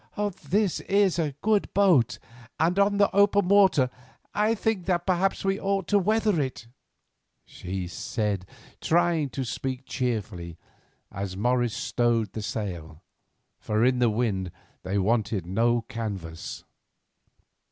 [0.49, 2.17] "This is a good sea boat,
[2.59, 3.91] and on the open water
[4.33, 6.65] I think perhaps that we ought to weather it,"
[7.45, 8.47] she said,
[8.79, 10.57] trying to speak cheerfully,
[11.11, 13.03] as Morris stowed the sail,
[13.59, 14.51] for in that wind
[14.81, 16.63] they wanted no canvas.